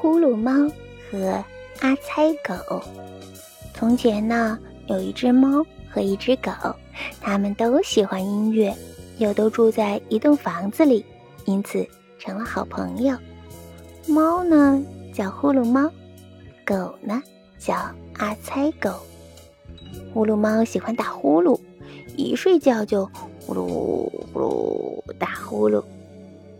[0.00, 0.50] 呼噜猫
[1.10, 1.44] 和
[1.80, 2.82] 阿猜狗。
[3.74, 6.50] 从前呢，有一只猫和一只狗，
[7.20, 8.74] 它们都喜欢音乐，
[9.18, 11.04] 又都住在一栋房子里，
[11.44, 11.86] 因此
[12.18, 13.14] 成了好朋友。
[14.06, 14.82] 猫呢
[15.12, 15.90] 叫呼噜猫，
[16.64, 17.22] 狗呢
[17.58, 17.74] 叫
[18.14, 18.90] 阿猜狗。
[20.14, 21.60] 呼噜猫喜欢打呼噜，
[22.16, 23.04] 一睡觉就
[23.46, 23.66] 呼噜
[24.32, 25.84] 呼噜打呼噜。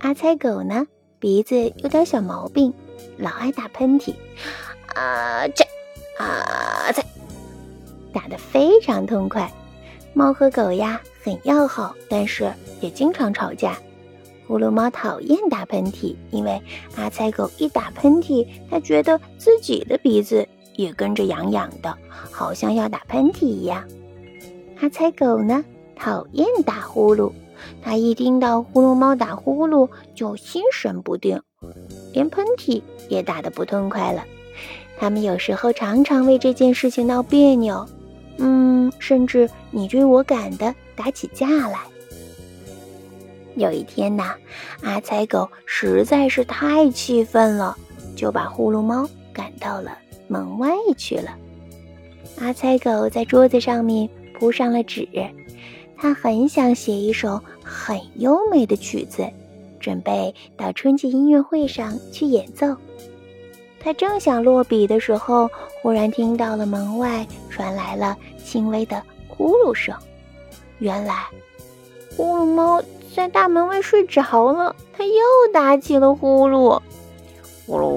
[0.00, 0.86] 阿猜狗呢？
[1.18, 2.72] 鼻子有点小毛病，
[3.18, 4.14] 老爱打喷嚏，
[4.94, 5.64] 啊这
[6.18, 7.02] 啊这，
[8.12, 9.50] 打得非常痛快。
[10.12, 13.78] 猫和狗呀很要好，但是也经常吵架。
[14.46, 16.60] 呼噜猫讨厌打喷嚏，因为
[16.96, 23.86] 阿猜狗一打喷嚏，它觉得自己的鼻子也跟着痒痒的，好像要打喷嚏一样。
[24.80, 25.64] 阿猜狗呢，
[25.94, 27.30] 讨厌打呼噜。
[27.82, 31.40] 它一听到呼噜猫打呼噜，就心神不定，
[32.12, 34.24] 连喷嚏也打得不痛快了。
[34.98, 37.86] 他们有时候常常为这件事情闹别扭，
[38.38, 41.78] 嗯，甚至你追我赶的打起架来。
[43.56, 44.34] 有一天呐，
[44.82, 47.76] 阿猜狗实在是太气愤了，
[48.14, 49.96] 就把呼噜猫赶到了
[50.28, 51.36] 门外去了。
[52.38, 54.08] 阿猜狗在桌子上面
[54.38, 55.08] 铺上了纸。
[55.96, 59.28] 他很想写一首很优美的曲子，
[59.80, 62.76] 准备到春季音乐会上去演奏。
[63.82, 65.50] 他正想落笔的时候，
[65.80, 69.94] 忽然听到了门外传来了轻微的呼噜声。
[70.80, 71.26] 原来，
[72.16, 72.82] 呼噜猫
[73.14, 75.14] 在大门外睡着了，它又
[75.52, 76.78] 打起了呼噜，
[77.66, 77.88] 呼噜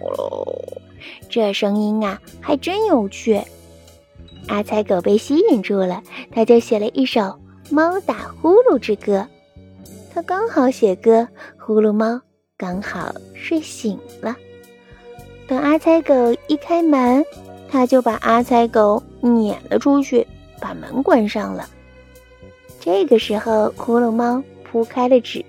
[0.00, 0.44] 呼噜，
[1.28, 3.40] 这声音啊，还真有趣。
[4.48, 6.02] 阿彩狗被吸引住了，
[6.32, 7.20] 他就写了一首
[7.70, 9.18] 《猫打呼噜之歌》。
[10.12, 11.26] 他刚好写歌，
[11.58, 12.20] 呼噜猫
[12.56, 14.36] 刚好睡醒了。
[15.46, 16.14] 等阿猜狗
[16.48, 17.24] 一开门，
[17.68, 20.26] 他就把阿猜狗撵了出去，
[20.60, 21.68] 把门关上了。
[22.80, 25.44] 这个时候，呼噜猫铺开了纸，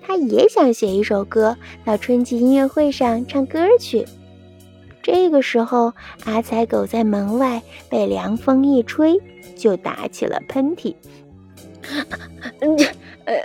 [0.00, 4.06] 他也想写一首歌，到春季音乐会上唱歌去。
[5.02, 5.92] 这个时候，
[6.24, 9.20] 阿猜狗在门外被凉风一吹，
[9.56, 10.94] 就打起了喷嚏。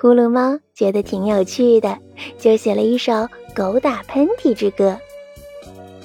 [0.00, 1.96] 呼噜猫觉得挺有趣的，
[2.38, 3.12] 就写了一首
[3.54, 4.90] 《狗打喷嚏之歌》。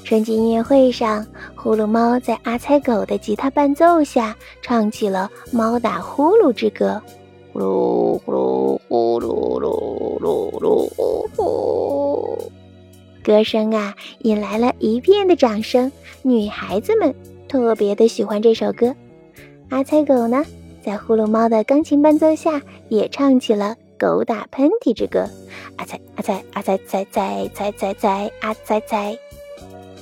[0.03, 7.01] 春季音乐会上，呼噜猫在阿猜狗的吉他伴奏下，唱起了《猫打呼噜之歌》。
[7.53, 10.89] 呼噜呼噜呼噜噜噜噜
[11.35, 12.51] 呼。
[13.23, 15.91] 歌声啊，引来了一片的掌声。
[16.21, 17.15] 女孩子们
[17.47, 18.93] 特别的喜欢这首歌。
[19.69, 20.45] 阿猜狗呢，
[20.85, 25.21] 在呼噜猫的钢琴伴奏下，也唱起了《狗打喷嚏之歌》。
[25.77, 29.17] 阿猜阿猜阿猜猜猜猜猜猜阿猜猜，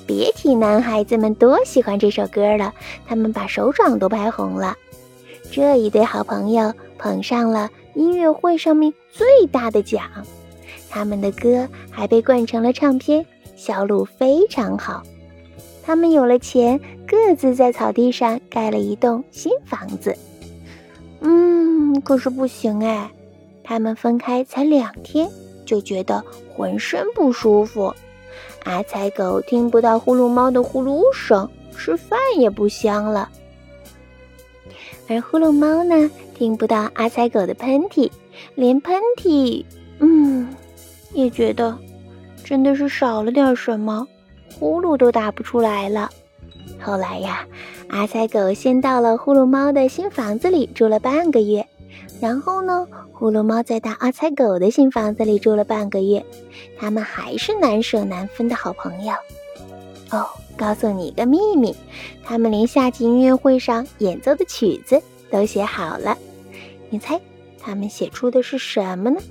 [0.05, 2.73] 别提男孩子们多喜欢这首歌了，
[3.07, 4.75] 他们把手掌都拍红了。
[5.49, 10.03] 这一对好朋友捧上了音乐会上面最大的奖。
[10.89, 15.01] 他们的歌还被灌成了唱片，销路非常好。
[15.81, 16.77] 他们有了钱，
[17.07, 20.13] 各自在草地上盖了一栋新房子。
[21.23, 23.09] 嗯，可是不行哎，
[23.63, 25.27] 他们分开才两天，
[25.65, 26.23] 就觉得
[26.53, 27.93] 浑身不舒服。
[28.65, 33.29] 阿猜狗听不到呼噜猫的呼噜声，吃饭也不香了。
[35.07, 38.09] 而呼噜猫呢，听不到阿猜狗的喷嚏，
[38.55, 39.65] 连喷嚏，
[39.99, 40.53] 嗯。
[41.13, 41.77] 也觉得
[42.43, 44.07] 真的是少了点什么，
[44.57, 46.09] 呼噜都打不出来了。
[46.83, 47.47] 后来呀，
[47.87, 51.65] 阿猜狗先到了呼噜猫的新房子里住了半个月，
[52.19, 56.23] 然后呢，呼噜猫再到阿猜狗的新房子里住了半个月，
[56.77, 59.13] 他们还是难舍难分的好朋友。
[60.11, 60.27] 哦，
[60.57, 61.73] 告诉你一个秘密，
[62.23, 65.01] 他们连夏季音乐会上演奏的曲子
[65.31, 66.17] 都写好了，
[66.89, 67.19] 你猜
[67.59, 69.21] 他们写出的是什么呢？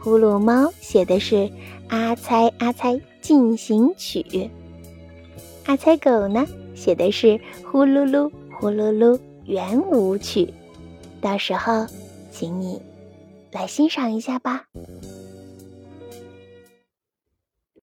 [0.00, 1.34] 呼噜猫写的是
[1.88, 4.24] 《阿猜阿猜进行曲》，
[5.66, 7.26] 阿猜狗呢写的是
[7.64, 10.44] 《呼噜噜呼噜噜圆舞曲》。
[11.20, 11.86] 到时候，
[12.30, 12.80] 请你
[13.52, 14.64] 来欣赏一下吧。